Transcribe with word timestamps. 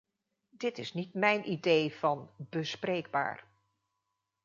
Dit 0.49 0.77
is 0.77 0.93
niet 0.93 1.13
mijn 1.13 1.51
idee 1.51 1.93
van 1.95 2.29
'bespreekbaar'. 2.37 3.43